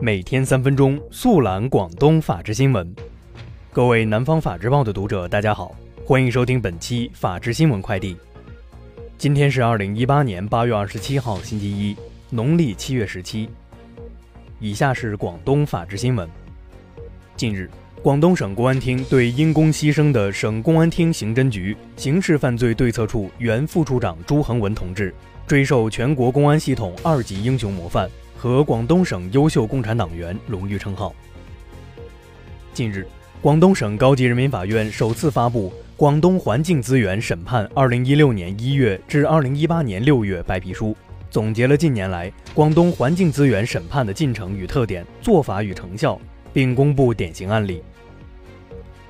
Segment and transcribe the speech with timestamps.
[0.00, 2.94] 每天三分钟速览广东法治新闻。
[3.72, 5.74] 各位南方法制报的读者，大家好，
[6.04, 8.16] 欢迎收听本期法治新闻快递。
[9.16, 11.96] 今天是二零一八年八月二十七号，星期一，
[12.30, 13.48] 农历七月十七。
[14.60, 16.28] 以下是广东法治新闻。
[17.34, 17.68] 近日，
[18.00, 25.12] 广东省公安厅对因公牺牲的省公安厅刑侦局刑事犯罪对策处原副处长朱恒文同志，
[25.44, 28.08] 追授全国公安系统二级英雄模范。
[28.38, 31.12] 和广东省优秀共产党员荣誉称号。
[32.72, 33.04] 近日，
[33.42, 40.90] 广东省高级人民法院首次发布《广东环境资源审判二零一六年一月至二零一八年六月白皮书》，
[41.28, 46.16] 总结了近年来广东环境资源审判的进程与特点、做法与成效，
[46.52, 47.82] 并公布典型案例。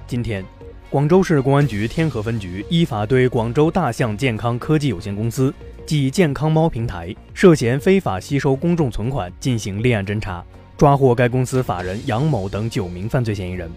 [0.07, 0.43] 今天。
[0.91, 5.53] 广州市公安局天河分局依法对广州大象健康科技有限公司
[5.85, 10.43] 及健康猫平台涉嫌非法吸收公众存款进行立案侦查，
[10.79, 13.71] 抓获该公司法人杨某等九名犯罪嫌疑人。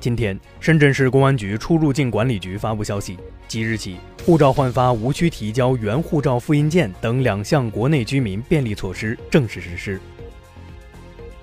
[0.00, 10.00] 今天，深圳市公安局出入境管理局发布消息，即日起，护照换发无需提交原护照复印件等两项国内居民便利措施正式实施。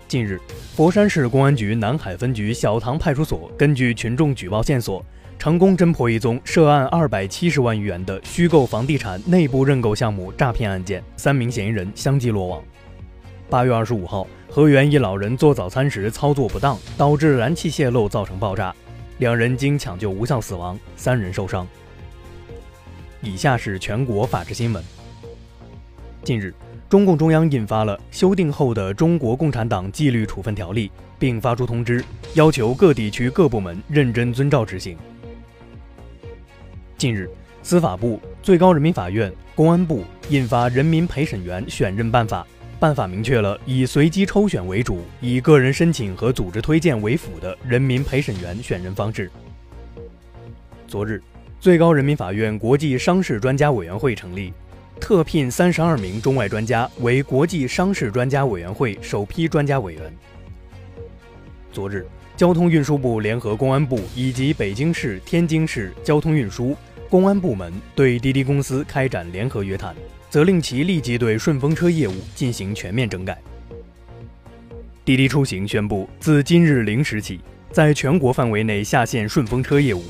[0.07, 0.39] 近日，
[0.75, 5.03] 佛山市公安局南海分局小塘派出所根据群众举报线索，
[5.39, 12.63] 成功侦破一宗涉案二百七十万余元的虚构房地产内部认购项目诈骗案件，三名嫌疑人相继落网。
[13.49, 18.73] 八月二十五号，河源一老人做早餐时操作不当，导致燃气泄漏，造成爆炸，
[19.17, 21.67] 两人经抢救无效死亡，三人受伤。
[23.21, 24.83] 以下是全国法制新闻。
[26.23, 26.53] 近日。
[26.87, 32.03] 中共中央印发了修订后的《中国共产党纪律处分条例》，并发出通知，
[32.35, 34.95] 要求各地区各部门认真遵照执行。
[36.95, 37.27] 近日，
[37.63, 42.43] 司法部、最高人民法院、公安部印发《人民陪审员选任办法》，
[42.79, 49.29] 办法明确了以随机抽选为主、以个人申请和组织推荐为辅的人民陪审员选任方式。
[50.87, 51.19] 昨日，
[51.59, 54.53] 最高人民法院国际商事专家委员会成立。
[54.99, 60.01] 特聘三十二名中外专家为国际商事专家委员会首批专家委员。
[61.71, 66.75] 昨日，交通运输部联合公安部以及北京市、天津市交通运输、
[67.09, 69.93] 公安部门对滴滴公司开展联合约谈，
[70.29, 73.37] 责令其立即对顺风车业务进行全面整改。
[75.03, 77.39] 滴滴出行宣布，自今日零时起，
[77.71, 80.03] 在全国范围内下线顺风车业务，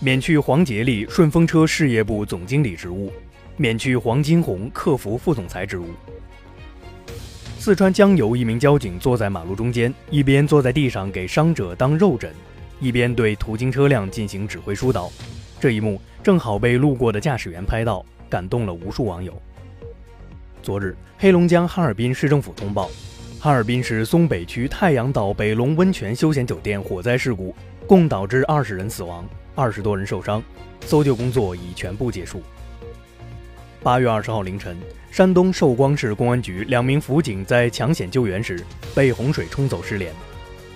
[0.00, 3.12] 免去黄杰利顺风车事业部总经理职务。
[3.62, 5.86] 免去黄金红客服副总裁职务。
[7.60, 12.34] 四川江油一名交警坐在马路中间，一边坐在地上给伤者当肉枕，
[12.80, 15.08] 一边对途经车辆进行指挥疏导。
[15.60, 19.32] 这一幕正好被路过的驾驶员拍到，感动了无数网友。
[20.60, 22.90] 昨日，黑龙江哈尔滨市政府通报，
[23.38, 27.54] 哈尔滨市松北区太阳岛北龙温泉休闲酒店火灾事故，
[27.86, 29.24] 共导致二十人死亡，
[29.54, 30.42] 二十多人受伤，
[30.84, 32.42] 搜救工作已全部结束。
[33.82, 34.76] 八月二十号凌晨，
[35.10, 40.14] 山东寿光市公安局两名辅警在抢险救援时被洪水冲走失联。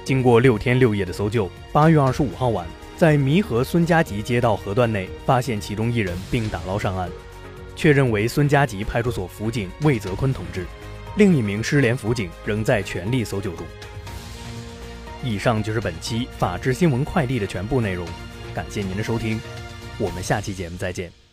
[0.04, 2.66] 经过六天六夜的搜救，八月二十五号晚，
[2.96, 7.08] 在弥河孙家集街道河段内发现其中一人，并打捞上岸，
[7.76, 10.66] 确认为孙家集派出所辅警魏泽坤同志。
[11.14, 13.64] 另一名失联辅警仍在全力搜救中。
[15.22, 18.04] 以上就是本期法治新闻快递的全部内容，
[18.52, 19.40] 感谢您的收听，
[19.96, 21.25] 我们下期节目再见。